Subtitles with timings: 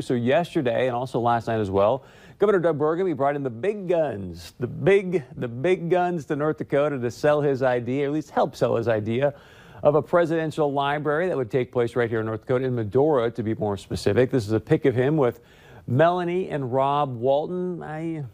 [0.00, 2.04] So yesterday and also last night as well,
[2.38, 6.36] Governor Doug Burgum he brought in the big guns, the big the big guns to
[6.36, 9.34] North Dakota to sell his idea, or at least help sell his idea
[9.82, 13.30] of a presidential library that would take place right here in North Dakota in Medora,
[13.30, 14.30] to be more specific.
[14.30, 15.40] This is a pic of him with
[15.86, 17.82] Melanie and Rob Walton.
[17.82, 18.24] I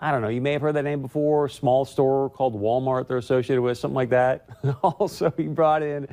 [0.00, 0.28] I don't know.
[0.28, 1.48] You may have heard that name before.
[1.48, 3.08] Small store called Walmart.
[3.08, 4.48] They're associated with something like that.
[4.82, 6.06] also, he brought in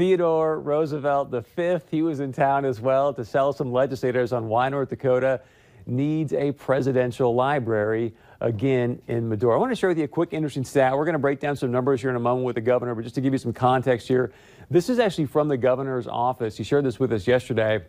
[0.00, 1.76] Theodore Roosevelt V.
[1.90, 5.42] He was in town as well to sell some legislators on why North Dakota
[5.84, 9.56] needs a presidential library again in Medora.
[9.56, 10.96] I want to share with you a quick interesting stat.
[10.96, 13.02] We're going to break down some numbers here in a moment with the governor, but
[13.02, 14.32] just to give you some context here,
[14.70, 16.56] this is actually from the governor's office.
[16.56, 17.84] He shared this with us yesterday.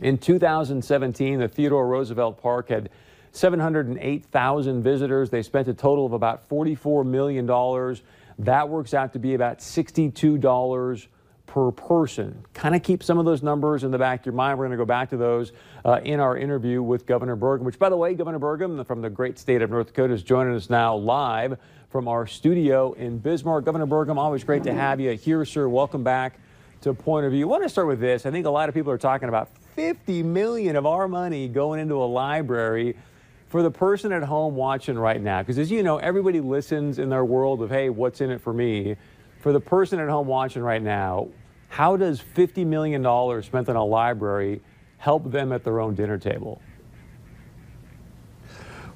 [0.00, 2.90] In 2017, the Theodore Roosevelt Park had
[3.32, 5.30] 708,000 visitors.
[5.30, 7.46] They spent a total of about $44 million.
[8.40, 11.06] That works out to be about $62
[11.50, 12.44] per person.
[12.54, 14.56] Kind of keep some of those numbers in the back of your mind.
[14.56, 15.50] We're going to go back to those
[15.84, 19.10] uh, in our interview with Governor Burgum, which, by the way, Governor Burgum from the
[19.10, 21.58] great state of North Dakota is joining us now live
[21.90, 23.64] from our studio in Bismarck.
[23.64, 25.68] Governor Burgum, always great to have you here, sir.
[25.68, 26.38] Welcome back
[26.82, 27.48] to Point of View.
[27.48, 28.26] I want to start with this.
[28.26, 31.80] I think a lot of people are talking about 50 million of our money going
[31.80, 32.94] into a library
[33.48, 37.08] for the person at home watching right now, because as you know, everybody listens in
[37.08, 38.94] their world of, hey, what's in it for me?
[39.40, 41.28] For the person at home watching right now,
[41.68, 43.02] how does $50 million
[43.42, 44.60] spent on a library
[44.98, 46.60] help them at their own dinner table?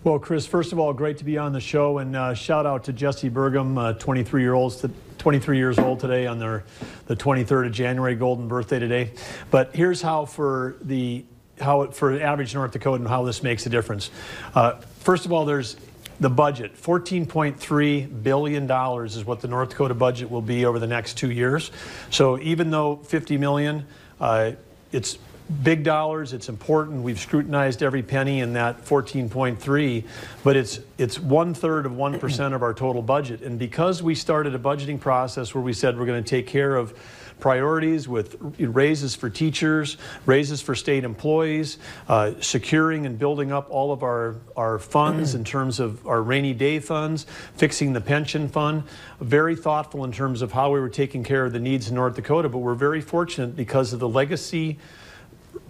[0.02, 2.84] Well, Chris, first of all, great to be on the show, and uh, shout out
[2.84, 4.84] to Jesse Burgum, uh, 23 year olds,
[5.16, 6.64] 23 years old today on their
[7.06, 9.12] the 23rd of January, golden birthday today.
[9.50, 11.24] But here's how for the
[11.58, 14.10] how it, for average North Dakota and how this makes a difference.
[14.54, 15.76] Uh, first of all, there's
[16.20, 16.76] the budget.
[16.80, 18.70] $14.3 billion
[19.04, 21.70] is what the North Dakota budget will be over the next two years.
[22.10, 23.86] So even though 50 million,
[24.20, 24.52] uh,
[24.92, 25.18] it's
[25.62, 27.02] big dollars, it's important.
[27.02, 30.04] We've scrutinized every penny in that 14.3,
[30.42, 33.42] but it's it's one third of 1% of our total budget.
[33.42, 36.76] And because we started a budgeting process where we said we're going to take care
[36.76, 36.98] of
[37.40, 39.96] priorities with raises for teachers,
[40.26, 41.78] raises for state employees,
[42.08, 46.54] uh, securing and building up all of our, our funds in terms of our rainy
[46.54, 48.82] day funds, fixing the pension fund.
[49.20, 52.16] Very thoughtful in terms of how we were taking care of the needs in North
[52.16, 54.78] Dakota, but we're very fortunate because of the legacy.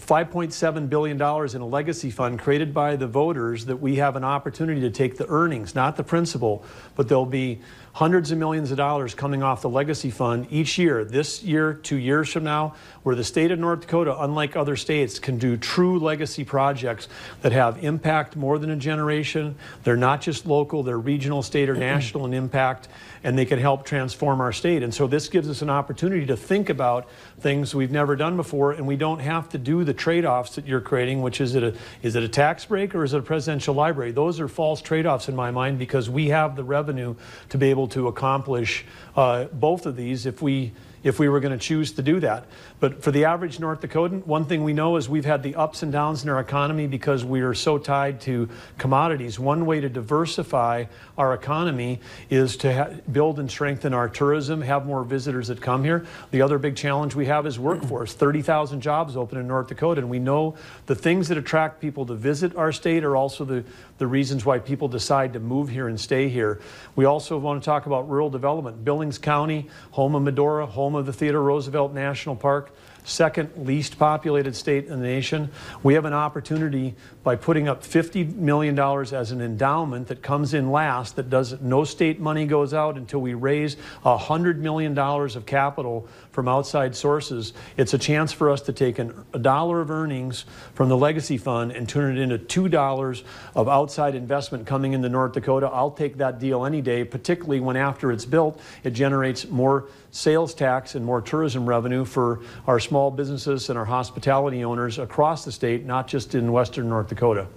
[0.01, 4.81] $5.7 billion in a legacy fund created by the voters that we have an opportunity
[4.83, 6.65] to take the earnings, not the principal,
[6.95, 7.61] but there'll be
[7.95, 11.97] hundreds of millions of dollars coming off the legacy fund each year, this year, two
[11.97, 12.75] years from now,
[13.05, 17.07] where the state of North Dakota, unlike other states, can do true legacy projects
[17.43, 19.55] that have impact more than a generation.
[19.85, 22.89] They're not just local, they're regional, state, or national in impact,
[23.25, 24.83] and they can help transform our state.
[24.83, 27.09] And so this gives us an opportunity to think about
[27.41, 30.83] things we've never done before, and we don't have to do the trade-offs that you're
[30.83, 33.75] creating, which is it a, is it a tax break or is it a presidential
[33.75, 34.13] library?
[34.13, 37.17] Those are false trade-offs in my mind because we have the revenue
[37.49, 38.85] to be able to accomplish
[39.17, 40.73] uh, both of these if we
[41.05, 42.47] if we were going to choose to do that.
[42.81, 45.83] But for the average North Dakotan, one thing we know is we've had the ups
[45.83, 48.49] and downs in our economy because we are so tied to
[48.79, 49.39] commodities.
[49.39, 52.01] One way to diversify our economy
[52.31, 56.07] is to build and strengthen our tourism, have more visitors that come here.
[56.31, 58.15] The other big challenge we have is workforce.
[58.25, 62.15] 30,000 jobs open in North Dakota, and we know the things that attract people to
[62.15, 63.63] visit our state are also the,
[63.99, 66.61] the reasons why people decide to move here and stay here.
[66.97, 68.85] We also want to talk about rural development.
[68.85, 72.71] Billings County, home of Medora, home home of the Theodore Roosevelt National Park,
[73.03, 75.51] second least populated state in the nation.
[75.83, 80.71] We have an opportunity by putting up $50 million as an endowment that comes in
[80.71, 86.09] last, that does no state money goes out until we raise $100 million of capital
[86.31, 87.53] from outside sources.
[87.77, 90.45] It's a chance for us to take an, a dollar of earnings
[90.75, 93.23] from the legacy fund and turn it into $2
[93.55, 95.67] of outside investment coming into North Dakota.
[95.67, 100.55] I'll take that deal any day, particularly when after it's built, it generates more sales
[100.55, 105.51] tax and more tourism revenue for our small businesses and our hospitality owners across the
[105.51, 107.49] state, not just in western North Dakota.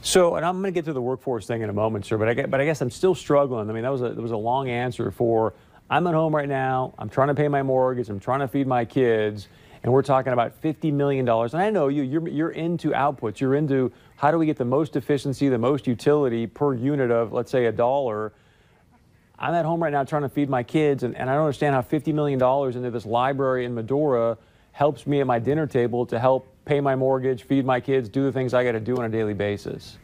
[0.00, 2.16] So, and I'm going to get to the workforce thing in a moment, sir.
[2.16, 3.68] But I, but I guess I'm still struggling.
[3.68, 5.54] I mean, that was a that was a long answer for.
[5.90, 6.94] I'm at home right now.
[6.98, 8.08] I'm trying to pay my mortgage.
[8.08, 9.48] I'm trying to feed my kids,
[9.82, 11.52] and we're talking about 50 million dollars.
[11.52, 12.04] And I know you.
[12.04, 13.40] You're you're into outputs.
[13.40, 17.32] You're into how do we get the most efficiency, the most utility per unit of,
[17.32, 18.32] let's say, a dollar.
[19.38, 21.74] I'm at home right now trying to feed my kids, and, and I don't understand
[21.74, 22.42] how $50 million
[22.76, 24.36] into this library in Medora
[24.72, 28.24] helps me at my dinner table to help pay my mortgage, feed my kids, do
[28.24, 29.96] the things I got to do on a daily basis.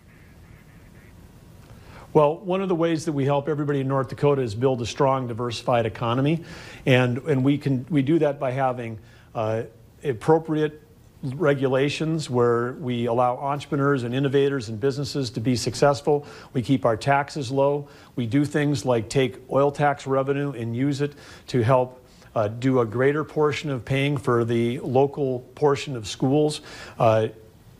[2.12, 4.86] Well, one of the ways that we help everybody in North Dakota is build a
[4.86, 6.44] strong, diversified economy,
[6.87, 9.00] and and we can we do that by having
[9.34, 9.64] uh,
[10.04, 10.83] appropriate
[11.32, 16.26] regulations where we allow entrepreneurs and innovators and businesses to be successful.
[16.53, 17.88] We keep our taxes low.
[18.15, 21.15] We do things like take oil tax revenue and use it
[21.49, 22.05] to help
[22.35, 26.61] uh, do a greater portion of paying for the local portion of schools.
[26.99, 27.29] Uh,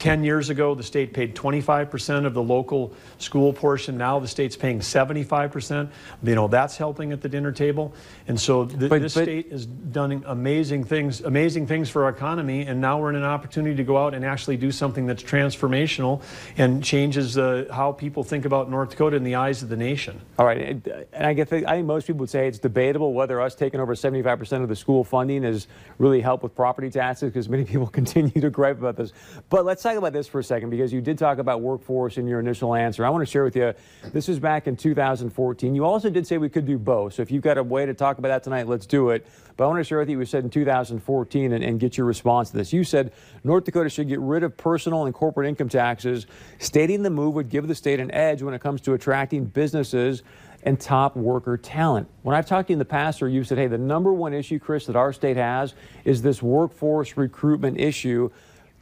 [0.05, 3.97] 10 years ago, the state paid 25% of the local school portion.
[3.97, 5.89] Now the state's paying 75%.
[6.23, 7.95] You know, that's helping at the dinner table.
[8.29, 12.11] And so th but, this but, state is done amazing things, amazing things for our
[12.11, 12.67] economy.
[12.67, 16.21] And now we're in an opportunity to go out and actually do something that's transformational
[16.59, 20.21] and changes uh, how people think about North Dakota in the eyes of the nation.
[20.39, 20.61] All right.
[20.61, 23.95] And I, get, I think most people would say it's debatable whether us taking over
[23.95, 25.67] 75% of the school funding has
[25.97, 29.15] really helped with property taxes because many people continue to gripe about this.
[29.49, 32.19] But let's say talk about this for a second because you did talk about workforce
[32.19, 33.05] in your initial answer.
[33.05, 33.75] I want to share with you,
[34.13, 35.75] this was back in 2014.
[35.75, 37.15] You also did say we could do both.
[37.15, 39.27] So if you've got a way to talk about that tonight, let's do it.
[39.57, 42.07] But I want to share with you, we said in 2014 and, and get your
[42.07, 42.73] response to this.
[42.73, 43.13] You said
[43.45, 46.27] North Dakota should get rid of personal and corporate income taxes,
[46.59, 50.23] stating the move would give the state an edge when it comes to attracting businesses
[50.65, 52.09] and top worker talent.
[52.23, 54.33] When I've talked to you in the past, or you've said, hey, the number one
[54.33, 55.75] issue, Chris, that our state has
[56.05, 58.31] is this workforce recruitment issue.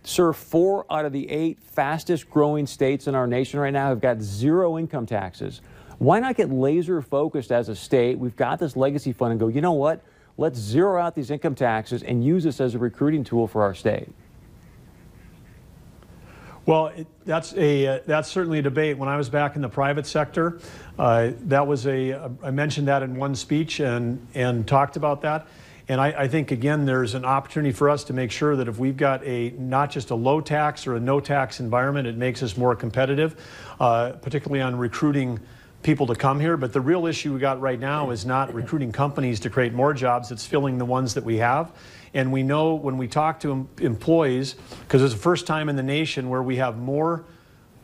[0.05, 4.01] Sir, four out of the eight fastest growing states in our nation right now have
[4.01, 5.61] got zero income taxes.
[5.99, 8.19] Why not get laser focused as a state?
[8.19, 10.03] We've got this legacy fund and go, you know what?
[10.37, 13.75] Let's zero out these income taxes and use this as a recruiting tool for our
[13.75, 14.09] state.
[16.65, 18.97] Well, it, that's a uh, that's certainly a debate.
[18.97, 20.61] When I was back in the private sector,
[20.97, 25.49] uh, that was a I mentioned that in one speech and and talked about that.
[25.89, 28.79] And I, I, think, again, there's an opportunity for us to make sure that if
[28.79, 32.43] we've got a not just a low tax or a no tax environment, it makes
[32.43, 33.35] us more competitive,
[33.81, 35.41] uh, particularly on recruiting
[35.83, 36.57] people to come here.
[36.57, 39.93] But the real issue we got right now is not recruiting companies to create more
[39.93, 41.73] jobs, it's filling the ones that we have.
[42.15, 45.83] And we know when we talk to employees, because it's the first time in the
[45.83, 47.25] nation where we have more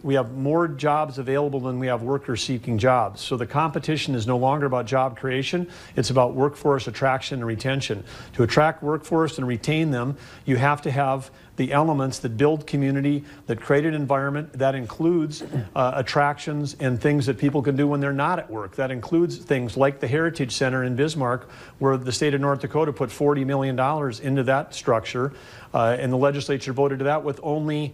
[0.03, 3.21] we have more jobs available than we have workers seeking jobs.
[3.21, 8.05] So the competition is no longer about job creation, it's about workforce attraction and retention.
[8.35, 13.25] To attract workforce and retain them, you have to have the elements that build community,
[13.47, 15.43] that create an environment that includes
[15.75, 18.77] uh, attractions and things that people can do when they're not at work.
[18.77, 22.93] That includes things like the Heritage Center in Bismarck, where the state of North Dakota
[22.93, 23.79] put $40 million
[24.23, 25.33] into that structure,
[25.75, 27.93] uh, and the legislature voted to that with only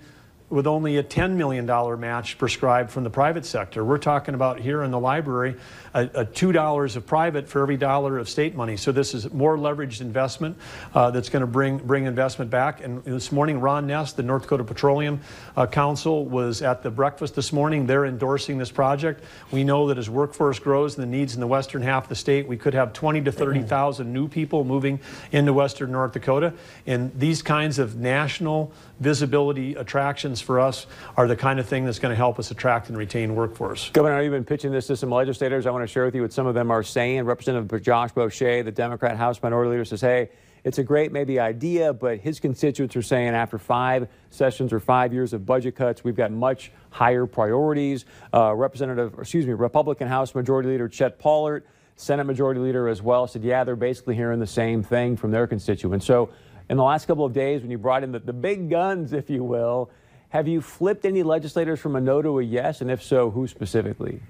[0.50, 1.66] with only a $10 million
[1.98, 3.84] match prescribed from the private sector.
[3.84, 5.56] We're talking about here in the library
[5.94, 8.76] a, a $2 of private for every dollar of state money.
[8.76, 10.58] So this is more leveraged investment
[10.94, 12.82] uh, that's going to bring bring investment back.
[12.82, 15.20] And this morning, Ron Ness, the North Dakota Petroleum
[15.56, 17.86] uh, Council, was at the breakfast this morning.
[17.86, 19.24] They're endorsing this project.
[19.50, 22.14] We know that as workforce grows and the needs in the western half of the
[22.16, 25.00] state, we could have 20 to 30,000 new people moving
[25.32, 26.52] into western North Dakota.
[26.86, 30.86] And these kinds of national visibility attractions for us
[31.16, 33.90] are the kind of thing that's going to help us attract and retain workforce.
[33.90, 35.66] Governor, you've been pitching this to some legislators.
[35.66, 37.24] I want to share with you what some of them are saying.
[37.24, 40.30] Representative Josh Boschee, the Democrat House Minority Leader, says, hey,
[40.64, 45.12] it's a great maybe idea, but his constituents are saying after five sessions or five
[45.12, 48.06] years of budget cuts, we've got much higher priorities.
[48.32, 51.64] Uh, Representative, excuse me, Republican House Majority Leader Chet Pollert,
[51.96, 55.46] Senate Majority Leader as well, said, yeah, they're basically hearing the same thing from their
[55.46, 56.06] constituents.
[56.06, 56.30] So
[56.70, 59.28] in the last couple of days, when you brought in the, the big guns, if
[59.28, 59.90] you will,
[60.34, 62.80] have you flipped any legislators from a no to a yes?
[62.80, 64.20] And if so, who specifically?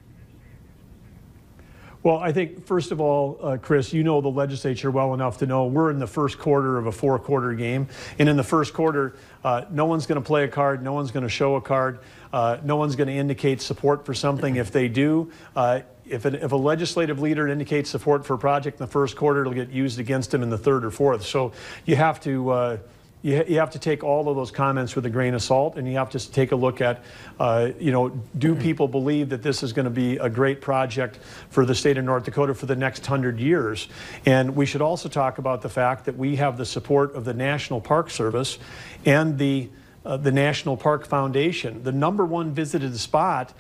[2.02, 5.46] Well, I think, first of all, uh, Chris, you know the legislature well enough to
[5.46, 7.88] know we're in the first quarter of a four quarter game.
[8.18, 11.10] And in the first quarter, uh, no one's going to play a card, no one's
[11.10, 12.00] going to show a card,
[12.34, 14.56] uh, no one's going to indicate support for something.
[14.56, 18.84] If they do, uh, if, if, a legislative leader indicates support for a project in
[18.84, 21.24] the first quarter, it'll get used against him in the third or fourth.
[21.24, 21.52] So
[21.86, 22.78] you have to
[23.24, 25.88] you, you have to take all of those comments with a grain of salt, and
[25.88, 27.02] you have to take a look at,
[27.40, 28.62] uh, you know, do mm-hmm.
[28.62, 32.04] people believe that this is going to be a great project for the state of
[32.04, 33.88] North Dakota for the next hundred years?
[34.26, 37.32] And we should also talk about the fact that we have the support of the
[37.32, 38.58] National Park Service
[39.06, 39.70] and the
[40.04, 41.82] uh, the National Park Foundation.
[41.82, 43.54] The number one visited spot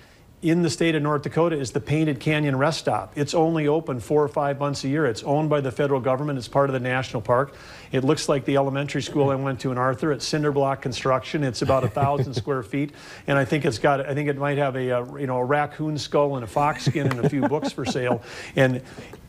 [0.44, 3.14] in the state of North Dakota is the Painted Canyon Rest Stop.
[3.16, 5.06] It's only open four or five months a year.
[5.06, 6.38] It's owned by the federal government.
[6.38, 7.54] It's part of the national park.
[7.92, 10.12] It looks like the elementary school I went to in Arthur.
[10.12, 11.44] It's cinder block construction.
[11.44, 12.92] It's about a thousand square feet,
[13.26, 14.06] and I think it's got.
[14.06, 16.84] I think it might have a, a, you know a raccoon skull and a fox
[16.84, 18.22] skin and a few books for sale.
[18.54, 18.82] And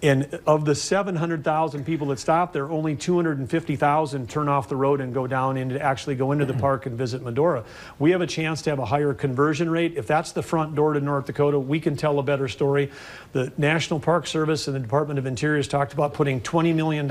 [0.06, 5.12] and of the 700,000 people that stop there, only 250,000 turn off the road and
[5.14, 7.64] go down and actually go into the park and visit Medora.
[7.98, 9.98] We have a chance to have a higher conversion rate.
[9.98, 12.92] If that's the front door to North Dakota, we can tell a better story.
[13.32, 17.10] The National Park Service and the Department of Interior has talked about putting $20 million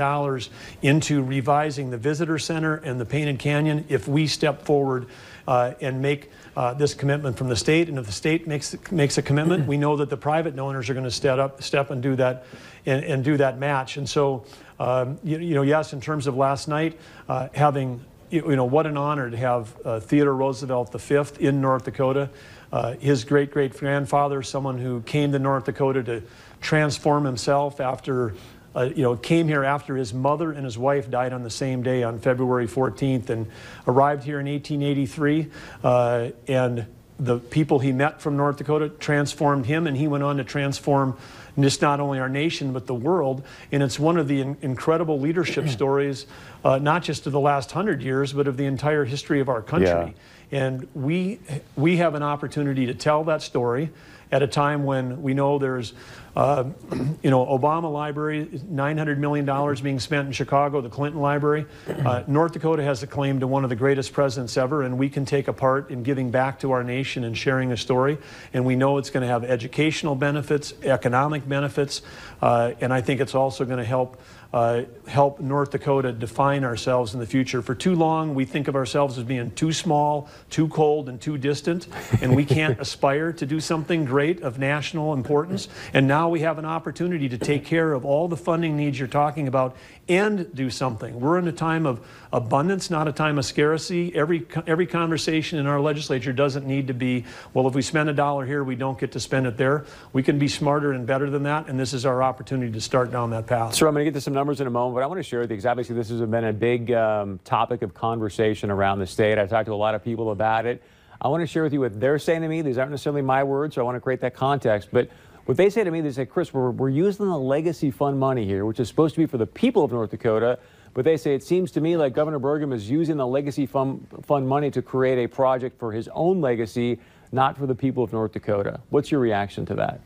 [0.81, 5.07] into revising the visitor center and the Painted Canyon if we step forward
[5.47, 7.89] uh, and make uh, this commitment from the state.
[7.89, 10.93] And if the state makes makes a commitment, we know that the private owners are
[10.93, 12.45] going to step up, step and do that,
[12.85, 13.97] and, and do that match.
[13.97, 14.45] And so,
[14.79, 18.87] um, you, you, know, yes, in terms of last night, uh, having you know what
[18.87, 22.29] an honor to have uh, Theodore Roosevelt V in North Dakota.
[22.71, 26.23] Uh, his great great grandfather, someone who came to North Dakota to
[26.59, 28.33] transform himself after
[28.75, 31.81] uh, you know, came here after his mother and his wife died on the same
[31.81, 33.47] day on February 14th and
[33.87, 35.49] arrived here in 1883.
[35.83, 36.85] Uh, and
[37.19, 41.17] the people he met from North Dakota transformed him, and he went on to transform
[41.57, 43.43] just not only our nation but the world.
[43.71, 46.25] And it's one of the in incredible leadership stories,
[46.63, 49.61] uh, not just of the last hundred years, but of the entire history of our
[49.61, 49.87] country.
[49.87, 50.09] Yeah.
[50.51, 51.39] And we
[51.75, 53.91] we have an opportunity to tell that story
[54.35, 55.93] at a time when we know there's,
[56.35, 56.65] uh,
[57.23, 61.65] you know, Obama Library, $900 million being spent in Chicago, the Clinton Library.
[61.87, 65.07] Uh, North Dakota has a claim to one of the greatest presidents ever, and we
[65.07, 68.17] can take a part in giving back to our nation and sharing a story.
[68.53, 72.01] And we know it's going to have educational benefits, economic benefits,
[72.41, 74.21] uh, and I think it's also going to help
[74.53, 77.61] uh, help North Dakota define ourselves in the future.
[77.61, 81.37] For too long, we think of ourselves as being too small, too cold, and too
[81.37, 81.87] distant,
[82.21, 85.67] and we can't aspire to do something great of national importance.
[85.93, 89.07] And now we have an opportunity to take care of all the funding needs you're
[89.07, 89.75] talking about
[90.07, 91.19] and do something.
[91.19, 94.15] We're in a time of abundance, not a time of scarcity.
[94.15, 98.13] Every, every conversation in our legislature doesn't need to be, well, if we spend a
[98.13, 99.85] dollar here, we don't get to spend it there.
[100.13, 103.11] We can be smarter and better than that, and this is our opportunity to start
[103.11, 103.73] down that path.
[103.73, 105.23] So I'm going to get to some numbers in a moment, but I want to
[105.23, 108.99] share with you because obviously this has been a big um, topic of conversation around
[108.99, 109.39] the state.
[109.39, 110.83] I've talked to a lot of people about it.
[111.19, 112.61] I want to share with you what they're saying to me.
[112.61, 114.89] These aren't necessarily my words, so I want to create that context.
[114.91, 115.09] But
[115.45, 118.45] what they say to me, they say, Chris, we're, we're using the legacy fund money
[118.45, 120.59] here, which is supposed to be for the people of North Dakota.
[120.93, 124.07] But they say it seems to me like Governor Burgum is using the legacy fund,
[124.23, 126.99] fund money to create a project for his own legacy,
[127.31, 128.79] not for the people of North Dakota.
[128.89, 130.01] What's your reaction to that?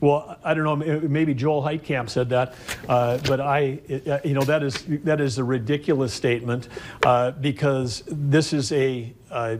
[0.00, 0.76] Well, I don't know.
[0.76, 2.54] Maybe Joel Heitkamp said that,
[2.88, 3.80] uh, but I,
[4.24, 6.68] you know, that is that is a ridiculous statement
[7.04, 9.56] uh, because this is a uh,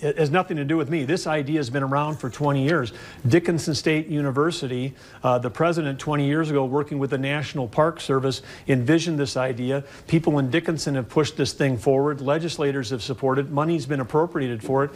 [0.00, 1.04] it has nothing to do with me.
[1.04, 2.92] This idea has been around for 20 years.
[3.26, 8.42] Dickinson State University, uh, the president 20 years ago, working with the National Park Service,
[8.68, 9.84] envisioned this idea.
[10.06, 12.20] People in Dickinson have pushed this thing forward.
[12.20, 13.50] Legislators have supported.
[13.50, 14.90] Money's been appropriated for it.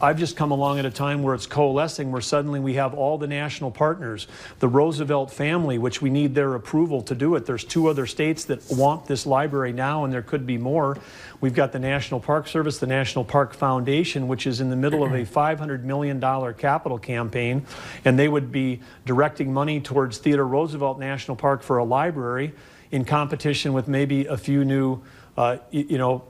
[0.00, 3.18] I've just come along at a time where it's coalescing, where suddenly we have all
[3.18, 4.26] the national partners,
[4.58, 7.46] the Roosevelt family, which we need their approval to do it.
[7.46, 10.98] There's two other states that want this library now, and there could be more.
[11.40, 15.02] We've got the National Park Service, the National Park Foundation, which is in the middle
[15.02, 16.20] of a $500 million
[16.54, 17.64] capital campaign,
[18.04, 22.52] and they would be directing money towards Theodore Roosevelt National Park for a library
[22.90, 25.00] in competition with maybe a few new,
[25.36, 26.24] uh, you know,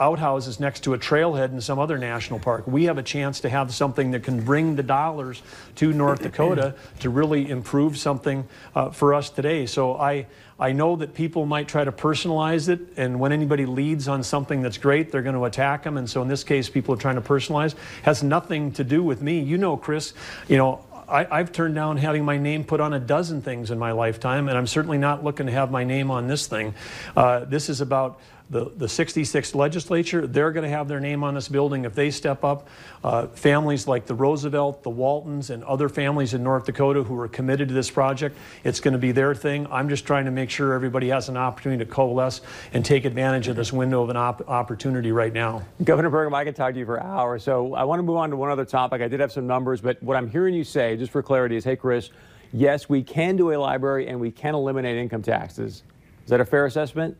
[0.00, 2.66] outhouses next to a trailhead in some other national park.
[2.66, 5.42] We have a chance to have something that can bring the dollars
[5.76, 9.66] to North Dakota to really improve something uh, for us today.
[9.66, 10.26] So I,
[10.58, 14.62] I know that people might try to personalize it, and when anybody leads on something
[14.62, 15.96] that's great, they're going to attack them.
[15.96, 17.74] And so in this case, people are trying to personalize.
[18.02, 19.40] Has nothing to do with me.
[19.40, 20.12] You know, Chris,
[20.48, 23.78] you know, I, have turned down having my name put on a dozen things in
[23.78, 26.74] my lifetime, and I'm certainly not looking to have my name on this thing.
[27.16, 28.18] Uh, this is about
[28.50, 32.10] the, the 66th legislature, they're going to have their name on this building if they
[32.10, 32.68] step up.
[33.02, 37.28] Uh, families like the Roosevelt, the Waltons, and other families in North Dakota who are
[37.28, 39.66] committed to this project, it's going to be their thing.
[39.70, 42.42] I'm just trying to make sure everybody has an opportunity to coalesce
[42.74, 45.62] and take advantage of this window of an op opportunity right now.
[45.82, 47.42] Governor Burgum, I could talk to you for hours.
[47.42, 49.00] So I want to move on to one other topic.
[49.00, 51.64] I did have some numbers, but what I'm hearing you say, just for clarity, is
[51.64, 52.10] hey, Chris,
[52.52, 55.82] yes, we can do a library and we can eliminate income taxes.
[56.24, 57.16] Is that a fair assessment?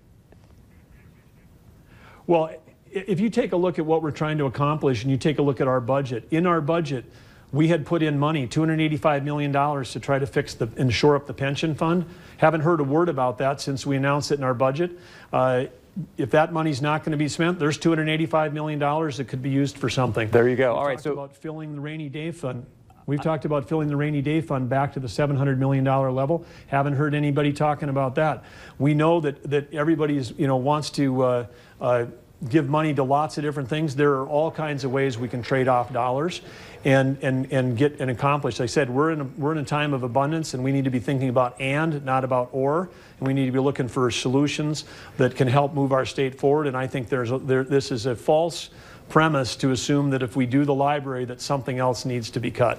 [2.26, 2.50] Well,
[2.90, 5.42] if you take a look at what we're trying to accomplish and you take a
[5.42, 7.04] look at our budget, in our budget,
[7.52, 11.26] we had put in money, $285 million, to try to fix the and shore up
[11.26, 12.06] the pension fund.
[12.38, 14.98] Haven't heard a word about that since we announced it in our budget.
[15.32, 15.66] Uh,
[16.16, 19.78] if that money's not going to be spent, there's $285 million that could be used
[19.78, 20.28] for something.
[20.30, 20.72] There you go.
[20.72, 21.00] We All right.
[21.00, 22.66] So about filling the rainy day fund.
[23.06, 26.46] We've talked about filling the rainy day fund back to the $700 million level.
[26.68, 28.44] Haven't heard anybody talking about that.
[28.78, 31.46] We know that, that everybody you know, wants to uh,
[31.80, 32.06] uh,
[32.48, 33.96] give money to lots of different things.
[33.96, 36.40] There are all kinds of ways we can trade off dollars
[36.84, 38.60] and, and, and get and accomplish.
[38.60, 40.90] I said we're in, a, we're in a time of abundance and we need to
[40.90, 42.90] be thinking about and, not about or.
[43.18, 44.84] And we need to be looking for solutions
[45.16, 46.66] that can help move our state forward.
[46.66, 48.70] And I think there's a, there, this is a false
[49.08, 52.50] premise to assume that if we do the library that something else needs to be
[52.50, 52.78] cut.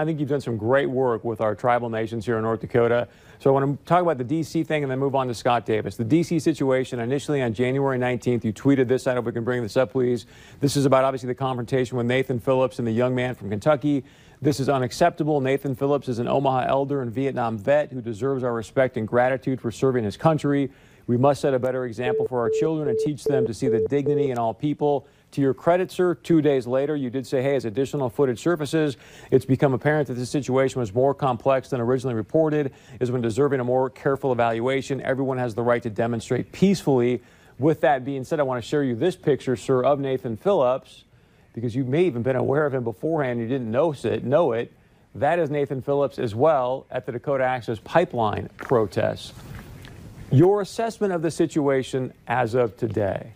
[0.00, 3.06] I think you've done some great work with our tribal nations here in North Dakota.
[3.38, 4.64] So I want to talk about the D.C.
[4.64, 5.96] thing and then move on to Scott Davis.
[5.96, 6.38] The D.C.
[6.38, 9.06] situation, initially on January 19th, you tweeted this.
[9.06, 10.26] I if we can bring this up, please.
[10.60, 14.04] This is about obviously the confrontation with Nathan Phillips and the young man from Kentucky.
[14.40, 15.40] This is unacceptable.
[15.40, 19.60] Nathan Phillips is an Omaha elder and Vietnam vet who deserves our respect and gratitude
[19.60, 20.70] for serving his country.
[21.06, 23.86] We must set a better example for our children and teach them to see the
[23.88, 25.06] dignity in all people.
[25.34, 28.96] To your credit, sir, two days later, you did say, hey, as additional footage surfaces,
[29.32, 33.58] it's become apparent that the situation was more complex than originally reported, is when deserving
[33.58, 35.00] a more careful evaluation.
[35.00, 37.20] Everyone has the right to demonstrate peacefully.
[37.58, 41.02] With that being said, I want to share you this picture, sir, of Nathan Phillips,
[41.52, 43.40] because you may even been aware of him beforehand.
[43.40, 44.22] You didn't know it.
[44.22, 44.72] Know it.
[45.16, 49.32] That is Nathan Phillips as well at the Dakota Access Pipeline protests.
[50.30, 53.32] Your assessment of the situation as of today.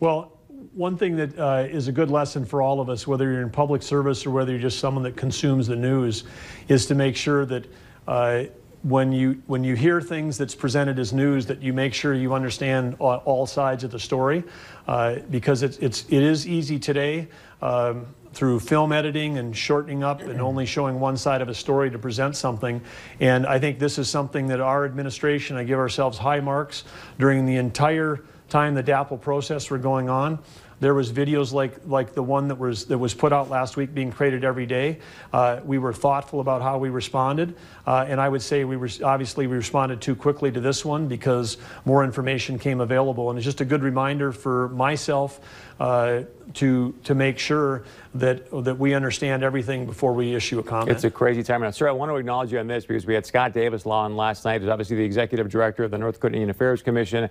[0.00, 0.32] Well,
[0.74, 3.50] one thing that uh, is a good lesson for all of us, whether you're in
[3.50, 6.24] public service or whether you're just someone that consumes the news,
[6.68, 7.66] is to make sure that
[8.08, 8.44] uh,
[8.82, 12.34] when you when you hear things that's presented as news, that you make sure you
[12.34, 14.44] understand all, all sides of the story,
[14.88, 17.28] uh, because it's it's it is easy today.
[17.62, 21.88] Um, through film editing and shortening up and only showing one side of a story
[21.88, 22.80] to present something.
[23.20, 26.82] And I think this is something that our administration, I give ourselves high marks
[27.16, 28.24] during the entire
[28.54, 30.38] time the DAPL process were going on.
[30.78, 33.92] There was videos like like the one that was that was put out last week
[33.94, 34.98] being created every day.
[35.32, 37.56] Uh, we were thoughtful about how we responded,
[37.86, 41.08] uh, and I would say we were obviously we responded too quickly to this one
[41.08, 43.30] because more information came available.
[43.30, 45.40] And it's just a good reminder for myself
[45.80, 46.22] uh,
[46.54, 47.84] to to make sure
[48.14, 50.90] that that we understand everything before we issue a comment.
[50.90, 51.88] It's a crazy time now, sir.
[51.88, 54.44] I want to acknowledge you on this because we had Scott Davis Law on last
[54.44, 57.30] night, who's obviously the executive director of the North Indian Affairs Commission.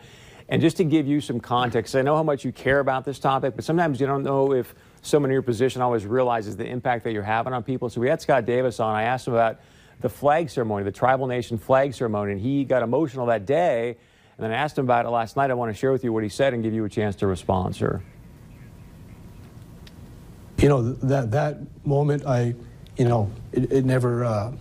[0.50, 3.20] And just to give you some context, I know how much you care about this
[3.20, 7.04] topic, but sometimes you don't know if someone in your position always realizes the impact
[7.06, 7.90] that you're having on people.
[7.90, 8.96] So we had Scott Davis on.
[8.96, 9.60] I asked him about
[10.02, 13.98] the flag ceremony, the tribal nation flag ceremony, and he got emotional that day.
[14.38, 15.52] And then I asked him about it last night.
[15.52, 17.28] I want to share with you what he said and give you a chance to
[17.28, 18.02] respond, sir.
[20.58, 22.56] You know, that, that moment, I,
[22.98, 24.54] you know, it, it never, uh,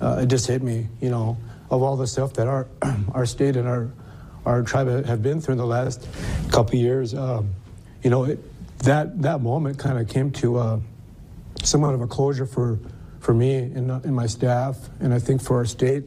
[0.00, 1.36] uh, it just hit me, you know,
[1.70, 2.68] of all the stuff that our,
[3.12, 3.90] our state and our,
[4.46, 6.06] our tribe have been through in the last
[6.50, 7.14] couple years.
[7.14, 7.54] Um,
[8.02, 8.38] you know, it,
[8.80, 10.80] that that moment kind of came to uh,
[11.62, 12.78] somewhat of a closure for
[13.20, 16.04] for me and, uh, and my staff, and I think for our state.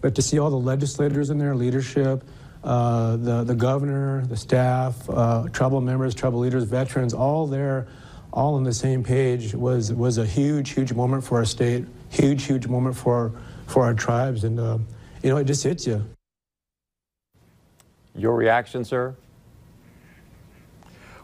[0.00, 2.24] But to see all the legislators in there, leadership,
[2.62, 7.88] uh, the the governor, the staff, uh, tribal members, tribal leaders, veterans, all there,
[8.32, 11.84] all on the same page was was a huge, huge moment for our state.
[12.10, 13.32] Huge, huge moment for
[13.66, 14.78] for our tribes, and uh,
[15.22, 16.04] you know, it just hits you.
[18.14, 19.16] Your reaction, sir?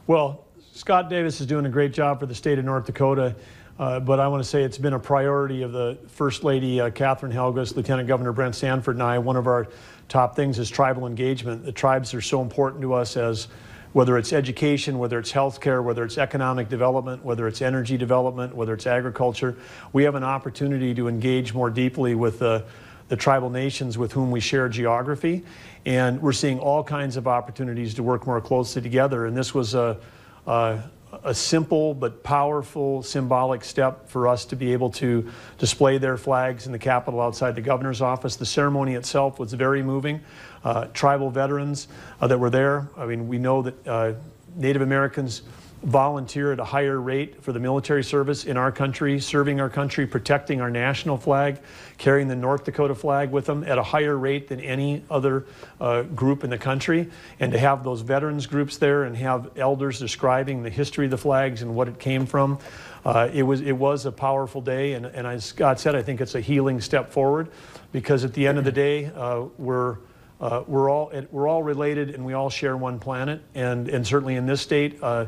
[0.06, 3.36] Well, Scott Davis is doing a great job for the state of North Dakota.
[3.78, 6.90] Uh, but I want to say it's been a priority of the First Lady uh,
[6.90, 9.18] Kathryn Helgaas, Lieutenant Governor Brent Sanford, and I.
[9.18, 9.68] One of our
[10.08, 11.64] top things is tribal engagement.
[11.64, 13.46] The tribes are so important to us as
[13.92, 18.74] whether it's education, whether it's healthcare, whether it's economic development, whether it's energy development, whether
[18.74, 19.56] it's agriculture.
[19.92, 22.64] We have an opportunity to engage more deeply with the
[23.08, 25.42] the tribal nations with whom we share geography.
[25.86, 29.26] And we're seeing all kinds of opportunities to work more closely together.
[29.26, 29.98] And this was a,
[30.46, 30.82] a,
[31.24, 36.66] a simple but powerful symbolic step for us to be able to display their flags
[36.66, 38.36] in the Capitol outside the governor's office.
[38.36, 40.20] The ceremony itself was very moving.
[40.62, 41.88] Uh, tribal veterans
[42.20, 44.12] uh, that were there, I mean, we know that uh,
[44.56, 45.42] Native Americans
[45.82, 50.06] volunteer at a higher rate for the military service in our country, serving our country,
[50.06, 51.60] protecting our national flag,
[51.98, 55.46] carrying the North Dakota flag with them at a higher rate than any other
[55.80, 57.08] uh, group in the country.
[57.38, 61.18] And to have those veterans groups there and have elders describing the history of the
[61.18, 62.58] flags and what it came from,
[63.04, 64.94] uh, it, was, it was a powerful day.
[64.94, 67.50] And, and as Scott said, I think it's a healing step forward
[67.92, 69.98] because at the end of the day, uh, we're
[70.40, 74.36] uh, we're all we're all related and we all share one planet and and certainly
[74.36, 75.26] in this state uh,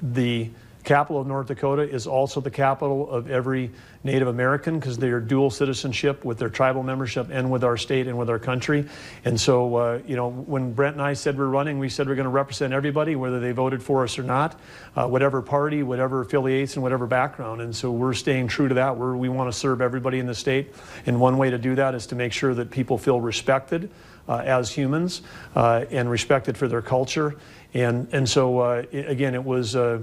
[0.00, 0.50] the
[0.84, 3.70] capital of North Dakota is also the capital of every
[4.04, 8.08] Native American because they are dual citizenship with their tribal membership and with our state
[8.08, 8.88] and with our country.
[9.24, 12.16] And so, uh, you know, when Brent and I said we're running, we said we're
[12.16, 14.58] going to represent everybody, whether they voted for us or not,
[14.96, 17.60] uh, whatever party, whatever affiliates, and whatever background.
[17.60, 18.96] And so we're staying true to that.
[18.96, 20.74] We're, we want to serve everybody in the state.
[21.06, 23.90] And one way to do that is to make sure that people feel respected
[24.28, 25.22] uh, as humans
[25.54, 27.36] uh, and respected for their culture.
[27.74, 30.00] And, and so, uh, i- again, it was uh,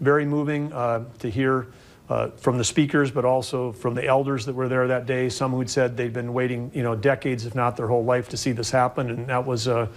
[0.00, 1.66] very moving uh, to hear
[2.08, 5.28] uh, from the speakers, but also from the elders that were there that day.
[5.28, 8.36] Some who'd said they'd been waiting, you know, decades, if not their whole life, to
[8.36, 9.88] see this happen, and that was a,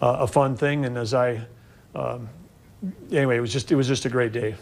[0.00, 0.84] a a fun thing.
[0.84, 1.40] And as I,
[1.94, 2.28] um,
[3.12, 4.56] anyway, it was just it was just a great day.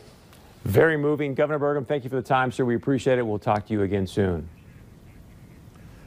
[0.64, 1.34] Very moving.
[1.34, 2.64] Governor Burgum, thank you for the time, sir.
[2.66, 3.26] We appreciate it.
[3.26, 4.46] We'll talk to you again soon.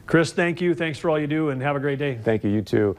[0.05, 0.75] Chris, thank you.
[0.75, 2.19] Thanks for all you do, and have a great day.
[2.21, 2.51] Thank you.
[2.51, 2.95] You too.